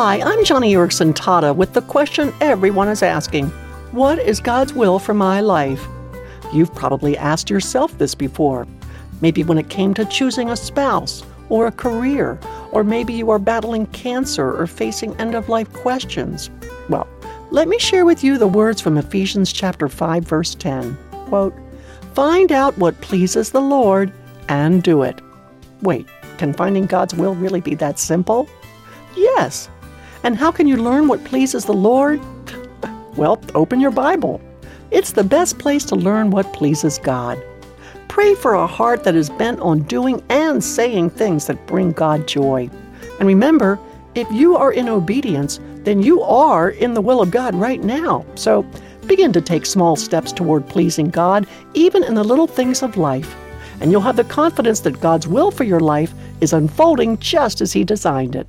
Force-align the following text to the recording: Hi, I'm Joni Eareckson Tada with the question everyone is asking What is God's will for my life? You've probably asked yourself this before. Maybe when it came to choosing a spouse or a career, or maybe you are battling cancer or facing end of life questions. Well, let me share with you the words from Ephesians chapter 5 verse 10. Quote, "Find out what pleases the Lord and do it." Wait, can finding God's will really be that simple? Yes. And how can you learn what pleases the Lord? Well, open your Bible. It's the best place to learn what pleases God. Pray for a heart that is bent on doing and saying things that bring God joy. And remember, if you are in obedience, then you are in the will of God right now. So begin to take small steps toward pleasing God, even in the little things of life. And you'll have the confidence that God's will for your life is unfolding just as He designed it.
Hi, 0.00 0.20
I'm 0.20 0.44
Joni 0.44 0.70
Eareckson 0.70 1.12
Tada 1.12 1.56
with 1.56 1.72
the 1.72 1.82
question 1.82 2.32
everyone 2.40 2.86
is 2.86 3.02
asking 3.02 3.48
What 3.90 4.20
is 4.20 4.38
God's 4.38 4.72
will 4.72 5.00
for 5.00 5.12
my 5.12 5.40
life? 5.40 5.84
You've 6.52 6.72
probably 6.72 7.18
asked 7.18 7.50
yourself 7.50 7.98
this 7.98 8.14
before. 8.14 8.68
Maybe 9.22 9.42
when 9.42 9.58
it 9.58 9.70
came 9.70 9.94
to 9.94 10.04
choosing 10.04 10.50
a 10.50 10.56
spouse 10.56 11.24
or 11.48 11.66
a 11.66 11.72
career, 11.72 12.38
or 12.70 12.84
maybe 12.84 13.12
you 13.12 13.28
are 13.30 13.40
battling 13.40 13.86
cancer 13.86 14.56
or 14.56 14.68
facing 14.68 15.16
end 15.16 15.34
of 15.34 15.48
life 15.48 15.72
questions. 15.72 16.48
Well, 16.88 17.08
let 17.50 17.66
me 17.66 17.80
share 17.80 18.04
with 18.04 18.22
you 18.22 18.38
the 18.38 18.46
words 18.46 18.80
from 18.80 18.98
Ephesians 18.98 19.52
chapter 19.52 19.88
5 19.88 20.22
verse 20.22 20.54
10. 20.54 20.96
Quote, 21.26 21.54
"Find 22.14 22.52
out 22.52 22.78
what 22.78 23.00
pleases 23.00 23.50
the 23.50 23.60
Lord 23.60 24.12
and 24.48 24.80
do 24.80 25.02
it." 25.02 25.20
Wait, 25.82 26.06
can 26.36 26.52
finding 26.52 26.86
God's 26.86 27.16
will 27.16 27.34
really 27.34 27.60
be 27.60 27.74
that 27.74 27.98
simple? 27.98 28.48
Yes. 29.16 29.68
And 30.24 30.36
how 30.36 30.50
can 30.50 30.66
you 30.66 30.76
learn 30.76 31.08
what 31.08 31.24
pleases 31.24 31.64
the 31.64 31.72
Lord? 31.72 32.20
Well, 33.16 33.40
open 33.54 33.80
your 33.80 33.90
Bible. 33.90 34.40
It's 34.90 35.12
the 35.12 35.24
best 35.24 35.58
place 35.58 35.84
to 35.86 35.96
learn 35.96 36.30
what 36.30 36.52
pleases 36.52 36.98
God. 36.98 37.42
Pray 38.08 38.34
for 38.34 38.54
a 38.54 38.66
heart 38.66 39.04
that 39.04 39.14
is 39.14 39.30
bent 39.30 39.60
on 39.60 39.82
doing 39.82 40.22
and 40.28 40.62
saying 40.62 41.10
things 41.10 41.46
that 41.46 41.66
bring 41.66 41.92
God 41.92 42.26
joy. 42.26 42.70
And 43.18 43.28
remember, 43.28 43.78
if 44.14 44.30
you 44.32 44.56
are 44.56 44.72
in 44.72 44.88
obedience, 44.88 45.60
then 45.84 46.02
you 46.02 46.22
are 46.22 46.70
in 46.70 46.94
the 46.94 47.00
will 47.00 47.20
of 47.20 47.30
God 47.30 47.54
right 47.54 47.82
now. 47.82 48.24
So 48.34 48.62
begin 49.06 49.32
to 49.32 49.40
take 49.40 49.66
small 49.66 49.96
steps 49.96 50.32
toward 50.32 50.66
pleasing 50.68 51.10
God, 51.10 51.46
even 51.74 52.02
in 52.02 52.14
the 52.14 52.24
little 52.24 52.46
things 52.46 52.82
of 52.82 52.96
life. 52.96 53.36
And 53.80 53.92
you'll 53.92 54.00
have 54.00 54.16
the 54.16 54.24
confidence 54.24 54.80
that 54.80 55.00
God's 55.00 55.28
will 55.28 55.50
for 55.50 55.64
your 55.64 55.80
life 55.80 56.12
is 56.40 56.52
unfolding 56.52 57.18
just 57.18 57.60
as 57.60 57.72
He 57.72 57.84
designed 57.84 58.34
it. 58.34 58.48